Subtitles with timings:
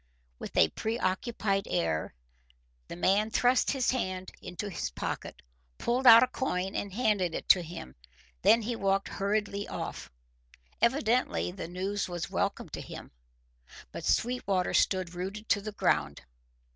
[0.39, 2.15] With a preoccupied air,
[2.87, 5.43] the man thrust his hand into his pocket,
[5.77, 7.95] pulled out a coin, and handed it to him.
[8.41, 10.09] Then he walked hurriedly off.
[10.81, 13.11] Evidently the news was welcome to him.
[13.91, 16.21] But Sweetwater stood rooted to the ground.